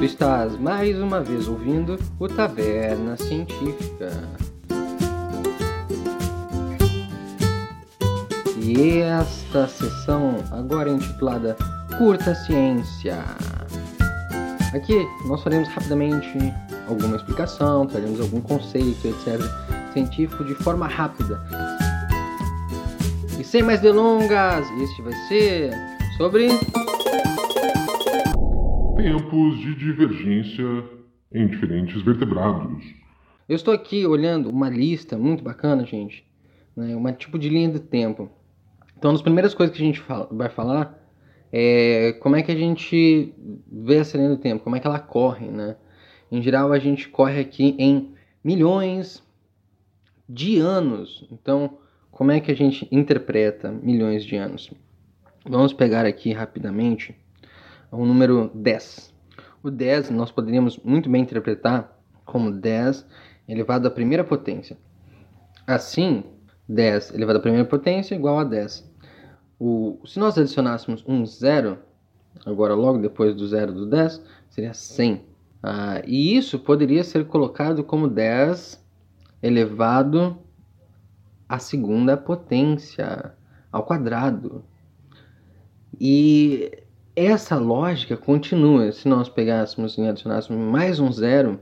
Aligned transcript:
Tu 0.00 0.06
estás 0.06 0.58
mais 0.58 0.98
uma 0.98 1.20
vez 1.20 1.46
ouvindo 1.46 1.98
o 2.18 2.26
Taverna 2.26 3.18
Científica. 3.18 4.10
E 8.56 9.00
esta 9.00 9.68
sessão 9.68 10.36
agora 10.52 10.88
é 10.88 10.94
intitulada 10.94 11.54
Curta 11.98 12.34
Ciência. 12.34 13.22
Aqui 14.72 15.06
nós 15.26 15.42
faremos 15.42 15.68
rapidamente 15.68 16.38
alguma 16.88 17.16
explicação, 17.16 17.86
traremos 17.86 18.22
algum 18.22 18.40
conceito, 18.40 19.06
etc., 19.06 19.38
científico 19.92 20.42
de 20.46 20.54
forma 20.54 20.88
rápida. 20.88 21.42
E 23.38 23.44
sem 23.44 23.62
mais 23.62 23.82
delongas, 23.82 24.66
este 24.80 25.02
vai 25.02 25.12
ser 25.28 25.74
sobre 26.16 26.48
tempos 29.02 29.58
de 29.58 29.74
divergência 29.74 30.84
em 31.32 31.46
diferentes 31.46 32.02
vertebrados. 32.02 32.84
Eu 33.48 33.56
estou 33.56 33.72
aqui 33.72 34.06
olhando 34.06 34.50
uma 34.50 34.68
lista 34.68 35.16
muito 35.16 35.42
bacana, 35.42 35.86
gente, 35.86 36.24
né? 36.76 36.94
uma 36.94 37.10
tipo 37.10 37.38
de 37.38 37.48
linha 37.48 37.70
do 37.70 37.80
tempo. 37.80 38.30
Então, 38.98 39.10
uma 39.10 39.14
das 39.14 39.22
primeiras 39.22 39.54
coisas 39.54 39.74
que 39.74 39.82
a 39.82 39.86
gente 39.86 40.00
fala, 40.00 40.28
vai 40.30 40.50
falar 40.50 40.98
é 41.50 42.12
como 42.20 42.36
é 42.36 42.42
que 42.42 42.52
a 42.52 42.56
gente 42.56 43.34
vê 43.72 43.96
essa 43.96 44.18
linha 44.18 44.28
do 44.28 44.36
tempo, 44.36 44.62
como 44.62 44.76
é 44.76 44.80
que 44.80 44.86
ela 44.86 45.00
corre, 45.00 45.46
né? 45.46 45.76
Em 46.30 46.42
geral, 46.42 46.70
a 46.70 46.78
gente 46.78 47.08
corre 47.08 47.40
aqui 47.40 47.74
em 47.78 48.14
milhões 48.44 49.22
de 50.28 50.58
anos. 50.58 51.26
Então, 51.32 51.78
como 52.10 52.30
é 52.30 52.38
que 52.38 52.52
a 52.52 52.54
gente 52.54 52.86
interpreta 52.92 53.72
milhões 53.72 54.24
de 54.24 54.36
anos? 54.36 54.70
Vamos 55.44 55.72
pegar 55.72 56.04
aqui 56.04 56.32
rapidamente 56.32 57.16
o 57.90 58.04
número 58.04 58.50
10. 58.54 59.12
O 59.62 59.70
10 59.70 60.10
nós 60.10 60.30
poderíamos 60.30 60.78
muito 60.78 61.10
bem 61.10 61.22
interpretar 61.22 61.98
como 62.24 62.50
10 62.50 63.06
elevado 63.48 63.88
à 63.88 63.90
primeira 63.90 64.24
potência. 64.24 64.76
Assim, 65.66 66.24
10 66.68 67.14
elevado 67.14 67.38
à 67.38 67.42
primeira 67.42 67.66
potência 67.66 68.14
é 68.14 68.18
igual 68.18 68.38
a 68.38 68.44
10. 68.44 68.88
O, 69.58 70.00
se 70.06 70.18
nós 70.18 70.38
adicionássemos 70.38 71.04
um 71.06 71.26
zero, 71.26 71.78
agora 72.46 72.74
logo 72.74 72.98
depois 72.98 73.34
do 73.34 73.46
zero 73.46 73.72
do 73.72 73.86
10, 73.86 74.22
seria 74.48 74.72
100. 74.72 75.22
Ah, 75.62 76.00
e 76.06 76.36
isso 76.36 76.58
poderia 76.58 77.04
ser 77.04 77.26
colocado 77.26 77.84
como 77.84 78.08
10 78.08 78.82
elevado 79.42 80.38
à 81.48 81.58
segunda 81.58 82.16
potência, 82.16 83.34
ao 83.70 83.84
quadrado. 83.84 84.64
E 86.00 86.84
essa 87.26 87.56
lógica 87.56 88.16
continua. 88.16 88.92
Se 88.92 89.08
nós 89.08 89.28
pegássemos 89.28 89.96
e 89.98 90.02
adicionássemos 90.02 90.62
mais 90.62 90.98
um 90.98 91.12
zero, 91.12 91.60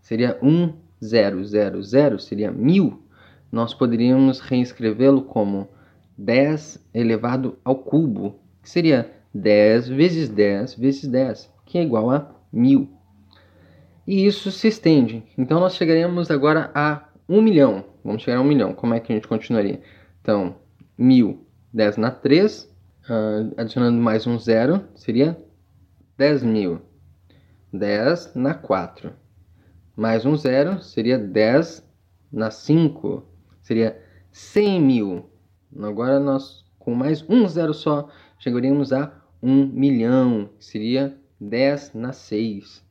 seria 0.00 0.38
1, 0.42 0.74
0, 1.02 1.44
0, 1.44 1.82
0, 1.82 2.18
seria 2.18 2.50
1000. 2.50 3.02
Nós 3.50 3.74
poderíamos 3.74 4.40
reescrevê-lo 4.40 5.22
como 5.22 5.68
10 6.16 6.84
elevado 6.94 7.58
ao 7.64 7.76
cubo, 7.76 8.38
que 8.62 8.68
seria 8.68 9.10
10 9.34 9.88
vezes 9.88 10.28
10 10.28 10.74
vezes 10.74 11.06
10, 11.06 11.50
que 11.64 11.78
é 11.78 11.82
igual 11.82 12.10
a 12.10 12.30
1000. 12.52 12.88
E 14.06 14.26
isso 14.26 14.50
se 14.50 14.68
estende. 14.68 15.22
Então 15.38 15.60
nós 15.60 15.74
chegaremos 15.74 16.30
agora 16.30 16.70
a 16.74 17.08
1 17.28 17.40
milhão. 17.40 17.84
Vamos 18.04 18.22
chegar 18.22 18.38
a 18.38 18.40
1 18.40 18.44
milhão. 18.44 18.74
Como 18.74 18.94
é 18.94 19.00
que 19.00 19.12
a 19.12 19.14
gente 19.14 19.28
continuaria? 19.28 19.80
Então, 20.20 20.56
1000, 20.98 21.44
10 21.72 21.96
na 21.96 22.10
3, 22.10 22.71
uh, 23.08 23.52
adicionando 23.56 24.00
mais 24.00 24.26
um 24.26 24.38
zero, 24.38 24.84
seria 24.94 25.36
10 26.16 26.42
mil. 26.42 26.80
10 27.72 28.34
na 28.34 28.54
4. 28.54 29.12
Mais 29.96 30.24
um 30.26 30.36
zero 30.36 30.82
seria 30.82 31.18
10 31.18 31.86
na 32.30 32.50
5. 32.50 33.24
Seria 33.62 34.00
100 34.30 34.80
mil. 34.80 35.30
Agora 35.80 36.20
nós, 36.20 36.64
com 36.78 36.94
mais 36.94 37.22
um 37.28 37.46
zero 37.48 37.72
só, 37.72 38.08
chegaríamos 38.38 38.92
a 38.92 39.12
1 39.42 39.66
milhão. 39.68 40.50
Seria 40.58 41.16
10 41.40 41.94
na 41.94 42.12
6. 42.12 42.84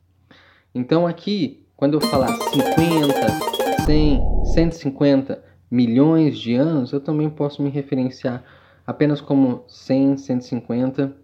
Então 0.74 1.06
aqui, 1.06 1.66
quando 1.76 1.94
eu 1.94 2.00
falar 2.00 2.28
50, 2.28 3.84
100, 3.84 4.44
150 4.54 5.44
milhões 5.70 6.38
de 6.38 6.54
anos, 6.54 6.92
eu 6.92 7.00
também 7.00 7.30
posso 7.30 7.62
me 7.62 7.70
referenciar 7.70 8.44
apenas 8.92 9.20
como 9.20 9.64
100, 9.66 10.18
150, 10.18 11.16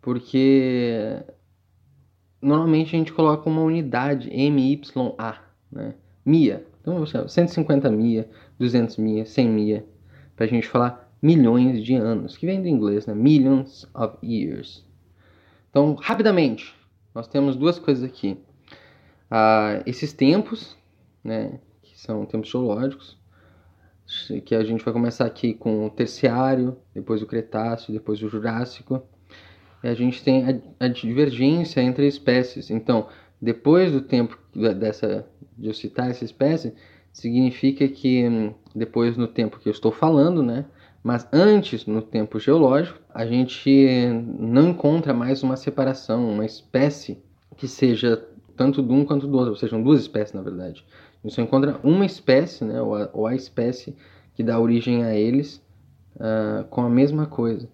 porque 0.00 1.22
normalmente 2.40 2.96
a 2.96 2.98
gente 2.98 3.12
coloca 3.12 3.48
uma 3.48 3.62
unidade 3.62 4.28
MYA, 4.30 5.38
né? 5.70 5.94
MIA. 6.24 6.66
Então, 6.80 7.06
150 7.06 7.90
MIA, 7.90 8.28
200 8.58 8.96
MIA, 8.96 9.24
100 9.24 9.48
MIA, 9.48 9.86
para 10.34 10.46
a 10.46 10.48
gente 10.48 10.66
falar 10.66 11.08
milhões 11.22 11.84
de 11.84 11.94
anos, 11.94 12.36
que 12.36 12.46
vem 12.46 12.60
do 12.60 12.66
inglês, 12.66 13.06
né? 13.06 13.14
Millions 13.14 13.88
of 13.94 14.16
years. 14.24 14.84
Então, 15.70 15.94
rapidamente, 15.94 16.74
nós 17.14 17.28
temos 17.28 17.54
duas 17.54 17.78
coisas 17.78 18.02
aqui. 18.02 18.36
Ah, 19.30 19.82
esses 19.86 20.12
tempos, 20.12 20.76
né, 21.22 21.60
que 21.82 21.98
são 21.98 22.26
tempos 22.26 22.50
geológicos, 22.50 23.16
que 24.44 24.54
a 24.54 24.64
gente 24.64 24.84
vai 24.84 24.92
começar 24.92 25.24
aqui 25.24 25.54
com 25.54 25.86
o 25.86 25.90
terciário, 25.90 26.76
depois 26.94 27.22
o 27.22 27.26
cretáceo, 27.26 27.92
depois 27.92 28.22
o 28.22 28.28
jurássico. 28.28 29.02
E 29.82 29.88
a 29.88 29.94
gente 29.94 30.22
tem 30.22 30.44
a, 30.44 30.84
a 30.84 30.88
divergência 30.88 31.80
entre 31.80 32.06
espécies. 32.06 32.70
Então, 32.70 33.08
depois 33.40 33.92
do 33.92 34.00
tempo 34.00 34.38
dessa 34.54 35.26
de 35.56 35.68
eu 35.68 35.74
citar 35.74 36.10
essa 36.10 36.24
espécie, 36.24 36.74
significa 37.12 37.86
que 37.88 38.26
hum, 38.26 38.54
depois 38.74 39.16
no 39.16 39.26
tempo 39.26 39.58
que 39.58 39.68
eu 39.68 39.72
estou 39.72 39.92
falando, 39.92 40.42
né? 40.42 40.64
Mas 41.02 41.26
antes, 41.32 41.84
no 41.84 42.00
tempo 42.00 42.38
geológico, 42.38 42.98
a 43.12 43.26
gente 43.26 44.08
não 44.38 44.68
encontra 44.68 45.12
mais 45.12 45.42
uma 45.42 45.56
separação, 45.56 46.30
uma 46.30 46.44
espécie 46.44 47.18
que 47.56 47.66
seja 47.66 48.24
tanto 48.56 48.82
de 48.82 48.92
um 48.92 49.04
quanto 49.04 49.26
do 49.26 49.36
outro, 49.36 49.50
ou 49.50 49.56
sejam 49.56 49.82
duas 49.82 50.00
espécies 50.00 50.34
na 50.34 50.42
verdade. 50.42 50.84
Só 51.28 51.40
encontra 51.40 51.78
uma 51.84 52.04
espécie, 52.04 52.64
né, 52.64 52.80
ou, 52.80 52.96
a, 52.96 53.10
ou 53.12 53.26
a 53.26 53.34
espécie 53.34 53.96
que 54.34 54.42
dá 54.42 54.58
origem 54.58 55.04
a 55.04 55.14
eles 55.14 55.62
uh, 56.16 56.64
com 56.64 56.82
a 56.82 56.88
mesma 56.88 57.26
coisa. 57.26 57.68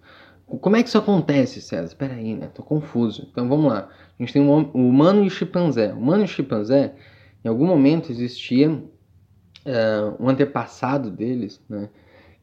Como 0.47 0.76
é 0.76 0.82
que 0.82 0.88
isso 0.88 0.98
acontece, 0.98 1.60
César? 1.60 1.84
Espera 1.84 2.14
aí, 2.14 2.34
né? 2.34 2.48
Tô 2.54 2.62
confuso. 2.62 3.28
Então 3.31 3.47
vamos 3.48 3.70
lá. 3.70 3.88
A 4.19 4.22
gente 4.22 4.32
tem 4.32 4.42
o 4.42 4.62
humano 4.75 5.22
e 5.22 5.26
o 5.26 5.31
chimpanzé. 5.31 5.92
O 5.92 5.98
humano 5.98 6.22
e 6.22 6.25
o 6.25 6.28
chimpanzé, 6.28 6.94
em 7.44 7.48
algum 7.48 7.66
momento 7.66 8.10
existia 8.10 8.70
uh, 8.70 8.82
um 10.19 10.28
antepassado 10.28 11.10
deles, 11.10 11.62
né? 11.69 11.91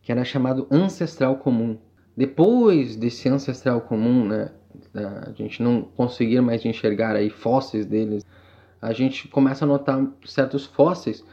Que 0.03 0.11
era 0.11 0.23
chamado 0.23 0.67
ancestral 0.69 1.37
comum. 1.37 1.79
Depois 2.15 2.95
desse 2.95 3.27
ancestral 3.27 3.81
comum, 3.81 4.25
né? 4.25 4.51
A 4.93 5.31
gente 5.31 5.63
não 5.63 5.81
conseguir 5.81 6.41
mais 6.41 6.63
enxergar 6.63 7.15
aí 7.15 7.29
fósseis 7.29 7.85
deles 7.85 8.24
a 8.85 8.93
gente 8.93 9.27
começa 9.27 9.65
a 9.65 9.67
notar 9.67 10.05
certos 10.25 10.65
fósseis 10.65 11.25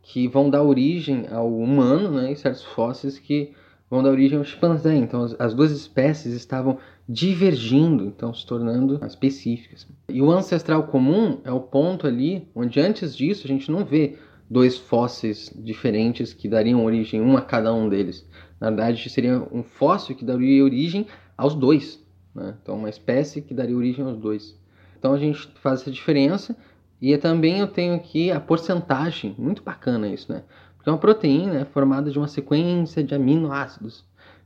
que 0.00 0.28
vão 0.28 0.48
dar 0.48 0.62
origem 0.62 1.26
ao 1.28 1.52
humano, 1.52 2.10
né, 2.12 2.30
e 2.30 2.36
certos 2.36 2.62
fósseis 2.62 3.18
que 3.18 3.52
vão 3.90 4.00
dar 4.00 4.10
origem 4.10 4.38
ao 4.38 4.44
chimpanzé. 4.44 4.94
Então, 4.94 5.24
as, 5.24 5.34
as 5.40 5.52
duas 5.52 5.72
espécies 5.72 6.32
estavam 6.34 6.78
divergindo, 7.08 8.04
então 8.04 8.32
se 8.32 8.46
tornando 8.46 9.04
específicas. 9.04 9.88
E 10.08 10.22
o 10.22 10.30
ancestral 10.30 10.84
comum 10.84 11.40
é 11.42 11.50
o 11.50 11.58
ponto 11.58 12.06
ali 12.06 12.48
onde 12.54 12.78
antes 12.80 13.16
disso 13.16 13.44
a 13.44 13.48
gente 13.48 13.72
não 13.72 13.84
vê 13.84 14.16
dois 14.48 14.78
fósseis 14.78 15.52
diferentes 15.56 16.32
que 16.32 16.48
dariam 16.48 16.84
origem 16.84 17.20
um 17.20 17.36
a 17.36 17.42
cada 17.42 17.74
um 17.74 17.88
deles. 17.88 18.24
Na 18.60 18.68
verdade, 18.68 19.10
seria 19.10 19.42
um 19.50 19.64
fóssil 19.64 20.14
que 20.14 20.24
daria 20.24 20.62
origem 20.62 21.08
aos 21.36 21.56
dois. 21.56 22.00
Né? 22.32 22.54
Então, 22.62 22.76
uma 22.76 22.88
espécie 22.88 23.42
que 23.42 23.52
daria 23.52 23.76
origem 23.76 24.04
aos 24.04 24.16
dois. 24.16 24.56
Então, 24.96 25.12
a 25.12 25.18
gente 25.18 25.48
faz 25.60 25.80
essa 25.80 25.90
diferença 25.90 26.56
e 27.00 27.16
também 27.16 27.60
eu 27.60 27.66
tenho 27.66 27.94
aqui 27.94 28.30
a 28.30 28.38
porcentagem, 28.38 29.34
muito 29.38 29.62
bacana 29.62 30.08
isso, 30.08 30.30
né? 30.30 30.42
Porque 30.76 30.88
é 30.88 30.92
uma 30.92 30.98
proteína 30.98 31.60
é 31.60 31.64
formada 31.64 32.10
de 32.10 32.18
uma 32.18 32.28
sequência 32.28 33.02
de 33.02 33.14
aminoácidos. 33.14 34.04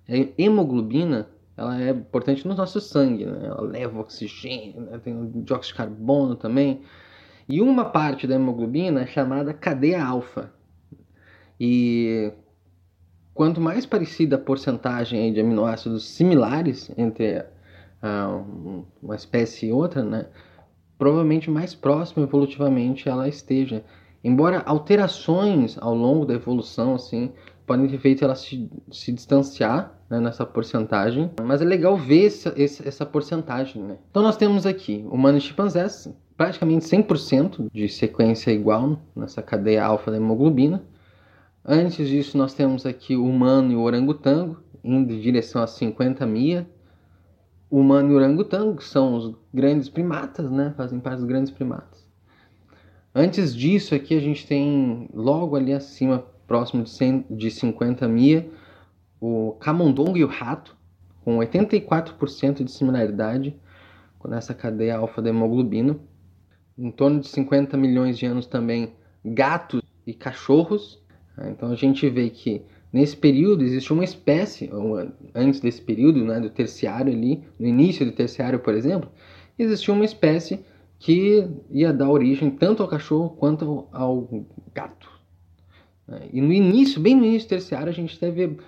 A 0.09 0.13
hemoglobina, 0.41 1.29
ela 1.57 1.81
é 1.81 1.91
importante 1.91 2.47
no 2.47 2.55
nosso 2.55 2.81
sangue, 2.81 3.25
né? 3.27 3.47
Ela 3.47 3.61
leva 3.63 4.01
oxigênio, 4.01 4.83
né? 4.83 4.99
tem 4.99 5.17
o 5.17 5.27
dióxido 5.43 5.73
de 5.73 5.79
carbono 5.79 6.37
também. 6.37 6.83
E 7.49 7.61
uma 7.61 7.85
parte 7.87 8.27
da 8.27 8.37
hemoglobina 8.37 9.03
é 9.03 9.07
chamada 9.07 9.53
cadeia 9.53 10.05
alfa. 10.05 10.53
E 11.59 12.33
quanto 13.33 13.61
mais 13.61 13.85
parecida 13.85 14.37
a 14.37 14.39
porcentagem 14.39 15.33
de 15.33 15.41
aminoácidos 15.41 16.09
similares 16.09 16.91
entre 16.97 17.41
uh, 17.41 18.85
uma 19.03 19.17
espécie 19.17 19.67
e 19.67 19.73
outra, 19.73 20.03
né? 20.03 20.27
Provavelmente 21.05 21.51
mais 21.51 21.75
próxima 21.75 22.25
evolutivamente 22.25 23.11
ela 23.11 23.29
esteja. 23.29 23.85
Embora 24.25 24.63
alterações 24.65 25.77
ao 25.79 25.95
longo 25.95 26.25
da 26.25 26.33
evolução 26.33 26.95
assim 26.95 27.31
podem 27.67 27.87
ter 27.87 27.99
feito 27.99 28.25
ela 28.25 28.35
se, 28.35 28.71
se 28.91 29.13
distanciar 29.13 29.93
né, 30.09 30.19
nessa 30.19 30.47
porcentagem, 30.47 31.31
mas 31.43 31.61
é 31.61 31.65
legal 31.67 31.95
ver 31.95 32.29
essa, 32.29 32.55
essa 32.57 33.05
porcentagem. 33.05 33.83
Né? 33.83 33.99
Então 34.11 34.23
nós 34.23 34.39
temos 34.39 34.65
aqui 34.65 35.05
humanos 35.11 35.45
e 35.45 35.49
chimpanzés, 35.49 36.09
praticamente 36.39 36.87
100% 36.87 37.67
de 37.71 37.87
sequência 37.87 38.51
igual 38.51 38.99
nessa 39.15 39.43
cadeia 39.43 39.85
alfa 39.85 40.11
da 40.11 40.17
hemoglobina. 40.17 40.83
Antes 41.63 42.09
disso 42.09 42.39
nós 42.39 42.55
temos 42.55 42.87
aqui 42.87 43.15
o 43.15 43.27
humano 43.27 43.73
e 43.73 43.77
o 43.77 43.83
orangotango, 43.83 44.57
indo 44.83 45.13
em 45.13 45.21
direção 45.21 45.63
a 45.63 45.67
50 45.67 46.25
mia. 46.25 46.67
Humano 47.71 48.13
e 48.13 48.15
orangotango 48.15 48.77
que 48.77 48.85
são 48.85 49.15
os 49.15 49.35
grandes 49.53 49.89
primatas, 49.89 50.51
né? 50.51 50.73
fazem 50.77 51.01
parte 51.01 51.19
dos 51.19 51.27
grandes 51.27 51.51
primatas. 51.51 52.05
Antes 53.15 53.55
disso 53.55 53.95
aqui 53.95 54.17
a 54.17 54.21
gente 54.21 54.47
tem 54.47 55.09
logo 55.13 55.57
ali 55.57 55.73
acima 55.73 56.25
próximo 56.47 56.83
de, 56.83 56.91
100, 56.91 57.27
de 57.31 57.51
50 57.51 58.07
mia, 58.09 58.49
o 59.21 59.53
camundongo 59.61 60.17
e 60.17 60.25
o 60.25 60.29
rato, 60.29 60.77
com 61.25 61.39
84% 61.39 62.63
de 62.63 62.71
similaridade 62.71 63.59
nessa 64.29 64.55
cadeia 64.55 64.97
alfa 64.97 65.21
da 65.21 65.31
hemoglobina. 65.31 65.99
Em 66.77 66.91
torno 66.91 67.21
de 67.21 67.29
50 67.29 67.77
milhões 67.77 68.19
de 68.19 68.27
anos 68.27 68.47
também 68.47 68.95
gatos 69.25 69.83
e 70.07 70.13
cachorros. 70.13 71.03
Então 71.47 71.71
a 71.71 71.75
gente 71.75 72.09
vê 72.09 72.31
que 72.31 72.63
nesse 72.95 73.17
período 73.17 73.65
existe 73.65 73.93
uma 73.93 74.05
espécie, 74.05 74.71
antes 75.35 75.59
desse 75.59 75.83
período, 75.83 76.25
né, 76.25 76.39
do 76.39 76.49
terciário 76.49 77.13
ali, 77.13 77.43
no 77.59 77.67
início 77.67 78.07
do 78.07 78.13
terciário, 78.13 78.61
por 78.61 78.73
exemplo, 78.73 79.11
existia 79.59 79.93
uma 79.93 80.05
espécie 80.05 80.65
que 81.01 81.45
ia 81.73 81.93
dar 81.93 82.09
origem 82.09 82.53
tanto 82.53 82.85
ao 82.85 82.89
cachorro 82.89 83.31
quanto 83.31 83.89
ao 83.91 84.47
gato. 84.73 85.11
E 86.33 86.41
no 86.41 86.53
início, 86.53 87.01
bem 87.01 87.17
no 87.17 87.25
início 87.25 87.49
do 87.49 87.51
terciário, 87.51 87.89
a 87.89 87.95
gente 87.95 88.17
teve 88.17 88.59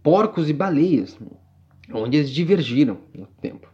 porcos 0.00 0.48
e 0.48 0.52
baleias, 0.52 1.18
onde 1.92 2.18
eles 2.18 2.30
divergiram 2.30 2.98
no 3.12 3.26
tempo. 3.40 3.66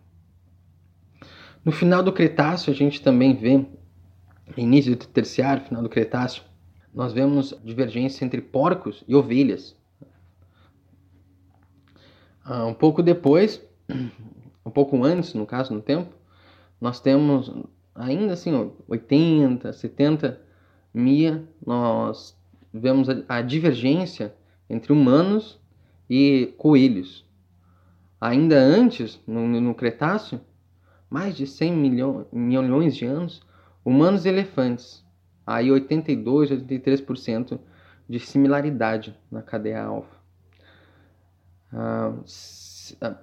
No 1.62 1.70
final 1.70 2.02
do 2.02 2.14
Cretáceo, 2.14 2.72
a 2.72 2.74
gente 2.74 3.02
também 3.02 3.36
vê, 3.36 3.62
início 4.56 4.96
do 4.96 5.06
terciário, 5.06 5.66
final 5.66 5.82
do 5.82 5.88
Cretáceo, 5.90 6.42
nós 6.94 7.12
vemos 7.12 7.54
divergência 7.62 8.24
entre 8.24 8.40
porcos 8.40 9.04
e 9.06 9.14
ovelhas. 9.14 9.76
Ah, 12.50 12.64
um 12.64 12.72
pouco 12.72 13.02
depois, 13.02 13.62
um 14.64 14.70
pouco 14.70 15.04
antes, 15.04 15.34
no 15.34 15.44
caso, 15.44 15.74
no 15.74 15.82
tempo, 15.82 16.14
nós 16.80 16.98
temos 16.98 17.52
ainda 17.94 18.32
assim 18.32 18.72
80, 18.88 19.70
70 19.70 20.40
mia, 20.94 21.46
nós 21.64 22.34
vemos 22.72 23.10
a, 23.10 23.22
a 23.28 23.42
divergência 23.42 24.34
entre 24.70 24.94
humanos 24.94 25.60
e 26.08 26.54
coelhos. 26.56 27.22
Ainda 28.18 28.58
antes, 28.58 29.20
no, 29.26 29.46
no 29.46 29.74
Cretáceo, 29.74 30.40
mais 31.10 31.36
de 31.36 31.46
100 31.46 31.72
milhões, 31.74 32.26
milhões 32.32 32.96
de 32.96 33.04
anos, 33.04 33.42
humanos 33.84 34.24
e 34.24 34.30
elefantes. 34.30 35.04
Aí 35.46 35.70
82, 35.70 36.50
83% 36.50 37.58
de 38.08 38.18
similaridade 38.18 39.14
na 39.30 39.42
cadeia 39.42 39.82
alfa. 39.82 40.17
Ah, 41.72 42.14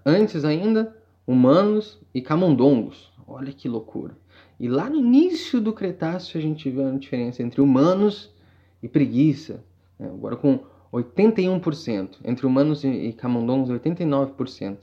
antes 0.05 0.45
ainda, 0.45 0.95
humanos 1.25 1.99
e 2.13 2.21
camundongos. 2.21 3.11
Olha 3.27 3.51
que 3.51 3.67
loucura. 3.67 4.15
E 4.59 4.67
lá 4.67 4.89
no 4.89 4.97
início 4.97 5.59
do 5.59 5.73
Cretáceo 5.73 6.37
a 6.37 6.41
gente 6.41 6.69
vê 6.69 6.83
a 6.83 6.91
diferença 6.91 7.41
entre 7.41 7.61
humanos 7.61 8.33
e 8.81 8.87
preguiça. 8.87 9.63
Né? 9.99 10.07
Agora 10.07 10.35
com 10.35 10.59
81%. 10.93 12.19
Entre 12.23 12.45
humanos 12.45 12.83
e 12.83 13.11
camundongos, 13.13 13.69
89%. 13.69 14.77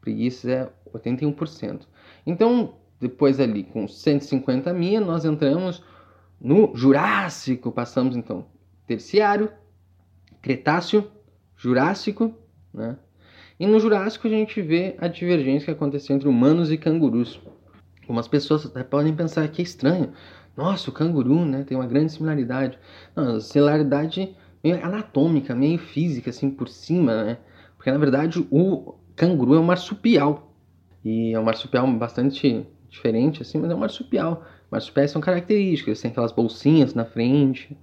Preguiça 0.00 0.50
é 0.50 0.70
81%. 0.94 1.82
Então, 2.24 2.74
depois 2.98 3.38
ali 3.40 3.64
com 3.64 3.86
150 3.86 4.72
mil, 4.72 5.00
nós 5.04 5.24
entramos 5.24 5.82
no 6.40 6.74
Jurássico. 6.74 7.70
Passamos 7.70 8.16
então 8.16 8.46
Terciário, 8.86 9.52
Cretáceo, 10.40 11.10
Jurássico, 11.60 12.34
né? 12.72 12.96
E 13.58 13.66
no 13.66 13.78
Jurássico 13.78 14.26
a 14.26 14.30
gente 14.30 14.62
vê 14.62 14.96
a 14.98 15.06
divergência 15.06 15.66
que 15.66 15.70
aconteceu 15.72 16.16
entre 16.16 16.26
humanos 16.26 16.72
e 16.72 16.78
cangurus. 16.78 17.38
Algumas 18.00 18.26
pessoas 18.26 18.66
podem 18.88 19.14
pensar 19.14 19.46
que 19.48 19.60
é 19.60 19.64
estranho. 19.64 20.10
Nossa, 20.56 20.88
o 20.88 20.92
canguru, 20.92 21.44
né, 21.44 21.62
tem 21.62 21.76
uma 21.76 21.86
grande 21.86 22.12
similaridade. 22.12 22.78
Não, 23.14 23.38
similaridade 23.38 24.34
meio 24.64 24.82
anatômica, 24.82 25.54
meio 25.54 25.78
física, 25.78 26.30
assim, 26.30 26.50
por 26.50 26.66
cima, 26.66 27.24
né? 27.24 27.38
Porque, 27.76 27.90
na 27.90 27.98
verdade, 27.98 28.46
o 28.50 28.94
canguru 29.14 29.54
é 29.54 29.60
um 29.60 29.64
marsupial. 29.64 30.54
E 31.04 31.34
é 31.34 31.38
um 31.38 31.44
marsupial 31.44 31.86
bastante 31.92 32.66
diferente, 32.88 33.42
assim, 33.42 33.58
mas 33.58 33.70
é 33.70 33.74
um 33.74 33.78
marsupial. 33.78 34.46
Marsupiais 34.70 35.10
são 35.10 35.20
características, 35.20 36.00
tem 36.00 36.10
aquelas 36.10 36.32
bolsinhas 36.32 36.94
na 36.94 37.04
frente, 37.04 37.76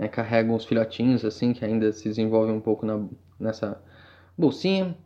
né, 0.00 0.08
carregam 0.08 0.56
os 0.56 0.64
filhotinhos, 0.64 1.26
assim, 1.26 1.52
que 1.52 1.62
ainda 1.62 1.92
se 1.92 2.04
desenvolvem 2.04 2.54
um 2.54 2.60
pouco 2.60 2.86
na, 2.86 3.04
nessa 3.38 3.78
bolsinha. 4.36 4.96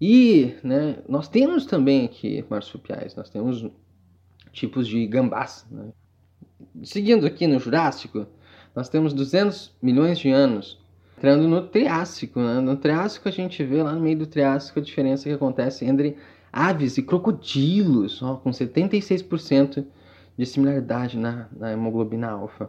E, 0.00 0.56
né, 0.64 0.96
nós 1.08 1.28
temos 1.28 1.64
também 1.64 2.04
aqui 2.04 2.44
marsupiais, 2.50 3.14
nós 3.14 3.30
temos 3.30 3.64
tipos 4.50 4.88
de 4.88 5.06
gambás, 5.06 5.64
né? 5.70 5.90
Seguindo 6.82 7.24
aqui 7.26 7.46
no 7.46 7.60
Jurássico, 7.60 8.26
nós 8.74 8.88
temos 8.88 9.12
200 9.12 9.72
milhões 9.80 10.18
de 10.18 10.30
anos. 10.30 10.82
Entrando 11.16 11.46
no 11.46 11.68
Triássico, 11.68 12.40
né? 12.40 12.60
no 12.60 12.76
Triássico 12.76 13.28
a 13.28 13.32
gente 13.32 13.62
vê 13.62 13.82
lá 13.82 13.92
no 13.92 14.00
meio 14.00 14.18
do 14.18 14.26
Triássico 14.26 14.80
a 14.80 14.82
diferença 14.82 15.28
que 15.28 15.34
acontece 15.34 15.84
entre 15.84 16.16
aves 16.52 16.98
e 16.98 17.02
crocodilos, 17.02 18.20
ó, 18.20 18.36
com 18.36 18.50
76% 18.50 19.84
de 20.36 20.46
similaridade 20.46 21.16
na, 21.16 21.48
na 21.56 21.72
hemoglobina 21.72 22.30
alfa. 22.30 22.68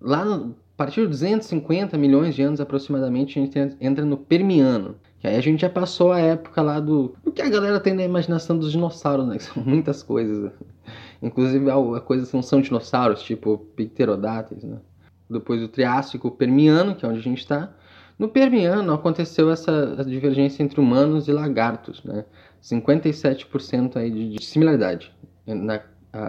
Lá 0.00 0.24
no, 0.24 0.54
a 0.74 0.76
partir 0.76 1.00
de 1.02 1.08
250 1.08 1.96
milhões 1.96 2.34
de 2.34 2.42
anos 2.42 2.60
aproximadamente, 2.60 3.38
a 3.38 3.42
gente 3.42 3.76
entra 3.80 4.04
no 4.04 4.16
Permiano. 4.16 4.96
Que 5.18 5.26
aí 5.26 5.36
a 5.36 5.40
gente 5.40 5.62
já 5.62 5.70
passou 5.70 6.12
a 6.12 6.20
época 6.20 6.60
lá 6.60 6.78
do. 6.78 7.14
O 7.24 7.32
que 7.32 7.40
a 7.40 7.48
galera 7.48 7.80
tem 7.80 7.94
na 7.94 8.04
imaginação 8.04 8.58
dos 8.58 8.70
dinossauros, 8.70 9.26
né? 9.26 9.38
Que 9.38 9.44
são 9.44 9.62
muitas 9.64 10.02
coisas. 10.02 10.52
Inclusive, 11.22 11.70
a 11.70 12.00
coisa 12.00 12.28
não 12.34 12.42
são 12.42 12.60
dinossauros, 12.60 13.22
tipo 13.22 13.58
pterodáteis, 13.74 14.62
né? 14.62 14.76
Depois 15.30 15.60
do 15.60 15.68
Triássico 15.68 16.30
Permiano, 16.30 16.94
que 16.94 17.06
é 17.06 17.08
onde 17.08 17.20
a 17.20 17.22
gente 17.22 17.38
está. 17.38 17.72
No 18.18 18.28
Permiano 18.28 18.92
aconteceu 18.92 19.50
essa 19.50 20.04
divergência 20.06 20.62
entre 20.62 20.78
humanos 20.78 21.26
e 21.26 21.32
lagartos, 21.32 22.04
né? 22.04 22.24
57% 22.62 23.96
aí 23.96 24.10
de 24.10 24.44
similaridade 24.44 25.10
na 25.46 25.80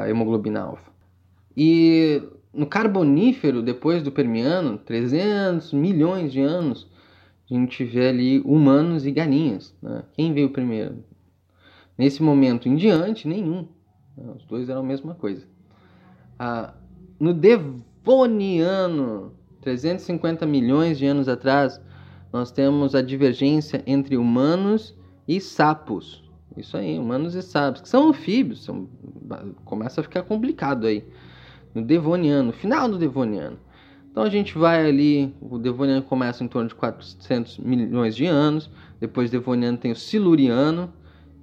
hemoglobina 0.08 0.62
alfa. 0.62 0.92
E 1.56 2.22
no 2.58 2.66
Carbonífero, 2.66 3.62
depois 3.62 4.02
do 4.02 4.12
Permiano, 4.12 4.80
300 4.80 5.72
milhões 5.74 6.32
de 6.32 6.42
anos, 6.42 6.90
a 7.50 7.54
gente 7.54 7.86
vê 7.86 8.10
ali 8.10 8.40
humanos 8.40 9.06
e 9.06 9.12
galinhas. 9.12 9.76
Né? 9.82 10.04
Quem 10.14 10.34
veio 10.34 10.50
primeiro? 10.50 11.04
Nesse 11.96 12.24
momento 12.24 12.68
em 12.68 12.76
diante, 12.76 13.28
nenhum. 13.28 13.68
Os 14.36 14.44
dois 14.46 14.70
eram 14.70 14.82
a 14.82 14.84
mesma 14.84 15.14
coisa. 15.14 15.46
Ah, 16.40 16.74
no 17.20 17.32
Devoniano, 17.32 19.34
350 19.62 20.44
milhões 20.48 20.98
de 20.98 21.06
anos 21.06 21.28
atrás, 21.28 21.80
nós 22.34 22.52
temos 22.52 22.96
a 22.96 23.04
divergência 23.04 23.84
entre 23.86 24.18
humanos 24.18 24.98
e 25.28 25.40
sapos. 25.40 26.24
Isso 26.56 26.76
aí, 26.76 26.98
humanos 26.98 27.36
e 27.36 27.44
sapos, 27.44 27.82
que 27.82 27.90
são 27.90 28.10
anfíbios. 28.10 28.64
São... 28.64 28.90
Começa 29.64 30.02
a 30.02 30.04
ficar 30.04 30.24
complicado 30.24 30.88
aí. 30.88 31.04
No 31.74 31.82
Devoniano, 31.82 32.52
final 32.52 32.90
do 32.90 32.98
Devoniano. 32.98 33.58
Então 34.12 34.24
a 34.24 34.30
gente 34.30 34.58
vai 34.58 34.88
ali, 34.88 35.34
o 35.40 35.60
Devoniano 35.60 36.02
começa 36.02 36.44
em 36.44 36.48
torno 36.48 36.68
de 36.68 36.76
400 36.76 37.60
milhões 37.60 38.16
de 38.16 38.26
anos, 38.26 38.70
depois 39.00 39.30
Devoniano 39.30 39.78
tem 39.78 39.92
o 39.92 39.96
Siluriano, 39.96 40.92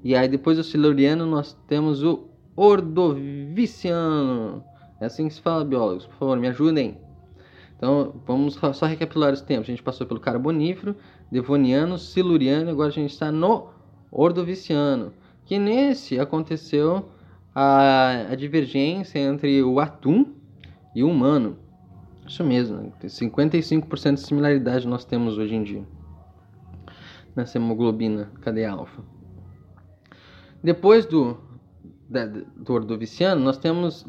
e 0.03 0.17
aí 0.17 0.27
depois 0.27 0.57
do 0.57 0.65
Siluriano 0.65 1.25
nós 1.25 1.57
temos 1.69 2.03
o 2.03 2.29
Ordoviciano. 2.57 4.65
É 5.01 5.07
assim 5.07 5.29
que 5.29 5.35
se 5.35 5.41
fala, 5.41 5.65
biólogos. 5.65 6.07
Por 6.07 6.17
favor, 6.17 6.39
me 6.39 6.49
ajudem. 6.49 6.99
Então, 7.77 8.15
vamos 8.27 8.55
só 8.55 8.87
recapitular 8.87 9.33
os 9.33 9.41
tempos. 9.41 9.69
A 9.69 9.73
gente 9.73 9.83
passou 9.83 10.07
pelo 10.07 10.21
Carbonífero, 10.21 10.97
Devoniano, 11.31 11.99
Siluriano, 11.99 12.71
agora 12.71 12.89
a 12.89 12.93
gente 12.93 13.11
está 13.11 13.31
no 13.31 13.69
Ordoviciano. 14.11 15.13
Que 15.45 15.59
nesse 15.59 16.19
aconteceu 16.19 17.09
a, 17.55 18.27
a 18.31 18.35
divergência 18.35 19.19
entre 19.19 19.63
o 19.63 19.79
atum 19.79 20.35
e 20.95 21.03
o 21.03 21.11
humano. 21.11 21.59
Isso 22.27 22.43
mesmo, 22.43 22.79
né? 22.79 22.93
55% 23.03 24.15
de 24.15 24.21
similaridade 24.21 24.89
nós 24.89 25.05
temos 25.05 25.39
hoje 25.39 25.55
em 25.55 25.63
dia 25.63 25.85
nessa 27.35 27.59
hemoglobina 27.59 28.31
cadeia 28.41 28.71
alfa. 28.71 29.03
Depois 30.63 31.05
do, 31.05 31.37
da, 32.09 32.27
do 32.27 32.73
ordoviciano, 32.73 33.41
nós 33.41 33.59
temos 33.59 34.07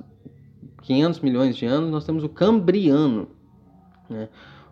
500 0.83 1.19
milhões 1.21 1.57
de 1.57 1.65
anos, 1.65 1.89
nós 1.89 2.05
temos 2.05 2.23
o 2.23 2.29
Cambriano. 2.29 3.27
Né? 4.09 4.29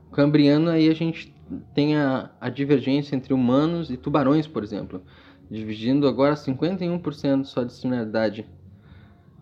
O 0.07 0.11
Cambriano 0.11 0.69
aí 0.69 0.89
a 0.89 0.93
gente 0.93 1.33
tem 1.73 1.97
a, 1.97 2.31
a 2.39 2.49
divergência 2.49 3.15
entre 3.15 3.33
humanos 3.33 3.89
e 3.89 3.97
tubarões, 3.97 4.47
por 4.47 4.63
exemplo, 4.63 5.01
dividindo 5.49 6.07
agora 6.07 6.35
51% 6.35 7.45
só 7.45 7.63
de 7.63 7.73
similaridade 7.73 8.45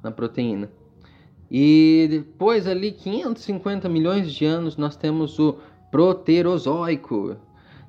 na 0.04 0.12
proteína. 0.12 0.70
E 1.50 2.08
depois 2.10 2.66
ali 2.66 2.94
550 2.94 3.90
milhões 3.90 4.34
de 4.34 4.46
anos 4.46 4.78
nós 4.78 4.96
temos 4.96 5.38
o 5.38 5.58
Proterozoico, 5.92 7.36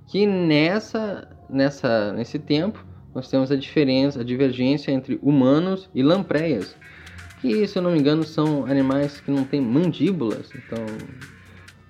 que 0.09 0.27
nessa 0.27 1.29
nessa 1.49 2.13
nesse 2.13 2.41
tempo 2.41 2.85
nós 3.15 3.29
temos 3.29 3.53
a 3.53 3.57
diferença, 3.57 4.21
a 4.21 4.25
divergência 4.25 4.91
entre 4.91 5.21
humanos 5.23 5.89
e 5.95 6.03
lampreias, 6.03 6.75
que 7.41 7.65
se 7.69 7.79
eu 7.79 7.83
não 7.83 7.93
me 7.93 8.01
engano 8.01 8.25
são 8.25 8.67
animais 8.67 9.21
que 9.21 9.31
não 9.31 9.45
têm 9.45 9.61
mandíbulas, 9.61 10.51
então 10.57 10.85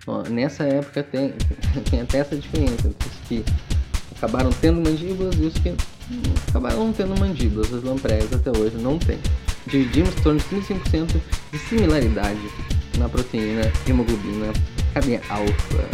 ó, 0.06 0.22
nessa 0.28 0.64
época 0.64 1.02
tem, 1.02 1.32
tem 1.90 2.02
até 2.02 2.18
essa 2.18 2.36
diferença 2.36 2.88
entre 2.88 3.08
os 3.08 3.16
que 3.28 3.44
acabaram 4.14 4.50
tendo 4.60 4.86
mandíbulas 4.86 5.36
e 5.36 5.46
os 5.46 5.54
que 5.54 5.74
acabaram 6.50 6.84
não 6.84 6.92
tendo 6.92 7.18
mandíbulas, 7.18 7.72
as 7.72 7.82
lampreias 7.82 8.30
até 8.30 8.50
hoje 8.50 8.76
não 8.76 8.98
têm 8.98 9.18
dividimos 9.66 10.11
em 10.11 10.23
torno 10.23 10.40
de 10.40 10.47
35% 10.47 11.21
de 11.52 11.59
similaridade 11.59 12.40
na 12.99 13.09
proteína 13.09 13.73
hemoglobina 13.87 14.52
cadeia 14.95 15.21
alfa. 15.28 15.88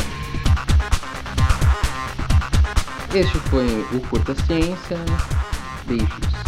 Este 3.14 3.38
foi 3.48 3.66
o 3.92 4.00
Curta 4.08 4.34
Ciência. 4.34 4.98
Beijos. 5.86 6.47